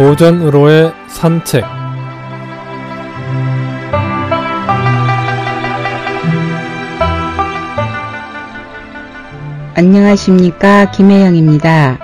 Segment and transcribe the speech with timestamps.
[0.00, 1.62] 보전으로의 산책
[9.74, 11.98] 안녕하십니까 김혜영입니다.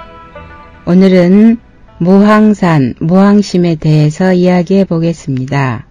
[0.84, 1.56] 오늘은
[1.96, 5.86] 무항산, 무항심에 대해서 이야기해 보겠습니다.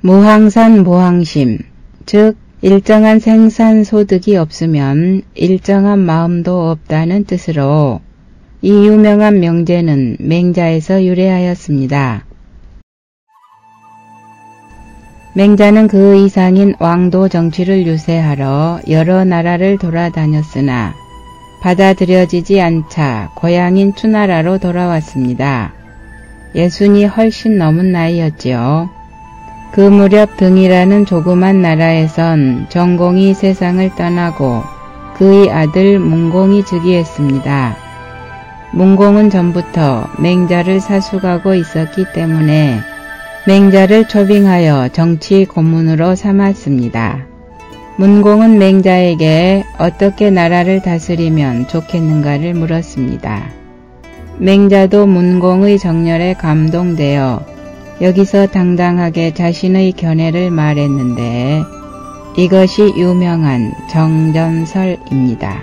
[0.00, 1.58] 무항산, 무항심,
[2.06, 8.00] 즉 일정한 생산 소득이 없으면 일정한 마음도 없다는 뜻으로
[8.60, 12.24] 이 유명한 명제는 맹자에서 유래하였습니다.
[15.36, 20.92] 맹자는 그 이상인 왕도 정치를 유세하러 여러 나라를 돌아다녔으나
[21.62, 25.72] 받아들여지지 않자 고향인 추나라로 돌아왔습니다.
[26.56, 29.05] 예순이 훨씬 넘은 나이였지요.
[29.76, 34.62] 그 무렵 등이라는 조그만 나라에선 정공이 세상을 떠나고
[35.16, 37.76] 그의 아들 문공이 즉위했습니다.
[38.72, 42.80] 문공은 전부터 맹자를 사수하고 있었기 때문에
[43.46, 47.26] 맹자를 초빙하여 정치 고문으로 삼았습니다.
[47.98, 53.50] 문공은 맹자에게 어떻게 나라를 다스리면 좋겠는가를 물었습니다.
[54.38, 57.55] 맹자도 문공의 정열에 감동되어
[58.00, 61.64] 여기서 당당하게 자신의 견해를 말했는데
[62.36, 65.62] 이것이 유명한 정전설입니다.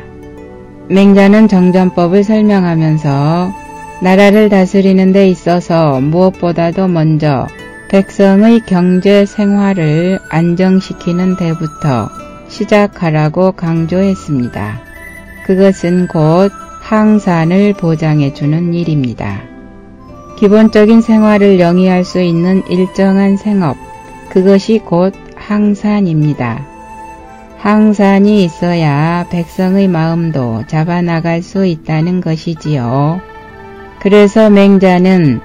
[0.90, 3.54] 맹자는 정전법을 설명하면서
[4.02, 7.48] 나라를 다스리는 데 있어서 무엇보다도 먼저
[7.90, 12.10] 백성의 경제 생활을 안정시키는 데부터
[12.48, 14.82] 시작하라고 강조했습니다.
[15.46, 19.53] 그것은 곧 항산을 보장해주는 일입니다.
[20.44, 23.78] 기본적인 생활을 영위할 수 있는 일정한 생업,
[24.28, 26.66] 그것이 곧 항산입니다.
[27.60, 33.22] 항산이 있어야 백성의 마음도 잡아나갈 수 있다는 것이지요.
[34.02, 35.40] 그래서 맹자는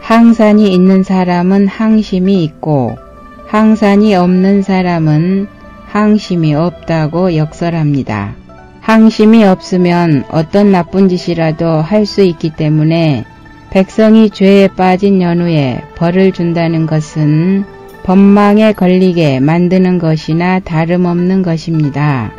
[0.00, 2.98] 항산이 있는 사람은 항심이 있고
[3.46, 5.46] 항산이 없는 사람은
[5.86, 8.34] 항심이 없다고 역설합니다.
[8.82, 13.24] 항심이 없으면 어떤 나쁜 짓이라도 할 수 있기 때문에
[13.72, 17.64] 백성이 죄에 빠진 연후에 벌을 준다는 것은
[18.02, 22.32] 법망에 걸리게 만드는 것이나 다름없는 것입니다.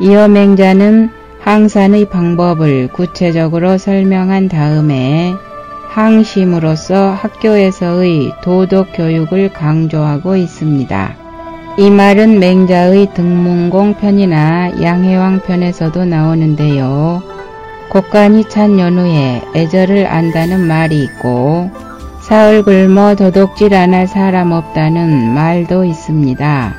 [0.00, 5.34] 이어 맹자는 항산의 방법을 구체적으로 설명한 다음에
[5.88, 11.16] 항심으로서 학교에서의 도덕 교육을 강조하고 있습니다.
[11.78, 17.35] 이 말은 맹자의 등문공 편이나 양해왕 편에서도 나오는데요.
[17.96, 21.70] 곡간이 찬 연후에 애절을 안다는 말이 있고
[22.20, 26.74] 사흘 굶어 도둑질 안 할 사람 없다는 말도 있습니다.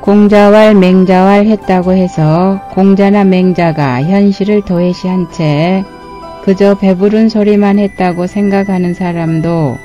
[0.00, 5.84] 공자왈 맹자왈 했다고 해서 공자나 맹자가 현실을 도외시한 채
[6.46, 9.76] 그저 배부른 소리만 했다고 생각하는 사람도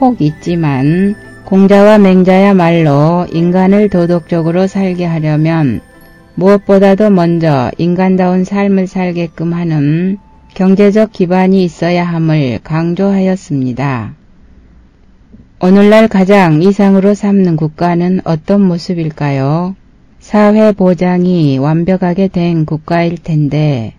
[0.00, 5.82] 혹 있지만 공자와 맹자야말로 인간을 도덕적으로 살게 하려면
[6.38, 10.18] 무엇보다도 먼저 인간다운 삶을 살게끔 하는
[10.54, 14.14] 경제적 기반이 있어야 함을 강조하였습니다.
[15.60, 19.76] 오늘날 가장 이상으로 삼는 국가는 어떤 모습일까요?
[20.18, 23.94] 사회 보장이 완벽하게 된 국가일 텐데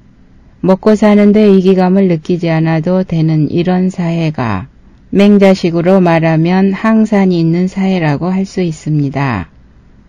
[0.61, 4.67] 먹고 사는데 이기감을 느끼지 않아도 되는 이런 사회가
[5.09, 9.49] 맹자식으로 말하면 항산이 있는 사회라고 할 수 있습니다.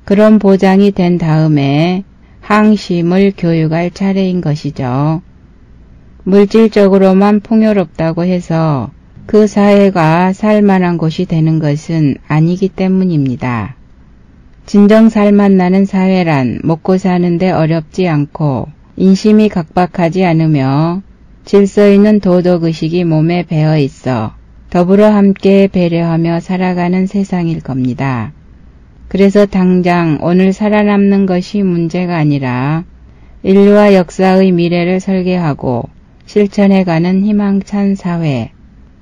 [0.05, 2.05] 그런 보장이 된 다음에
[2.49, 5.21] 항심을 교육할 차례인 것이죠.
[6.25, 8.91] 물질적으로만 풍요롭다고 해서
[9.27, 13.77] 그 사회가 살만한 곳이 되는 것은 아니기 때문입니다.
[14.65, 21.03] 진정 살맛나는 사회란 먹고 사는데 어렵지 않고 인심이 각박하지 않으며
[21.45, 24.33] 질서 있는 도덕의식이 몸에 배어 있어
[24.71, 28.33] 더불어 함께 배려하며 살아가는 세상일 겁니다.
[29.09, 32.85] 그래서 당장 오늘 살아남는 것이 문제가 아니라
[33.43, 35.89] 인류와 역사의 미래를 설계하고
[36.27, 38.51] 실천해가는 희망찬 사회,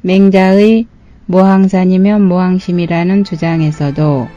[0.02, 0.86] 맹자의
[1.26, 4.28] 모항산이면 모항심이라는 주장에서도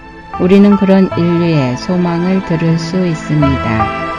[0.41, 4.09] 우리는 그런 인류의 소망을 들을 수 있습니다.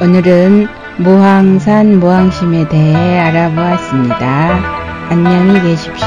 [0.00, 5.08] 오늘은 무항산 무항심에 대해 알아보았습니다.
[5.10, 6.06] 안녕히 계십시오.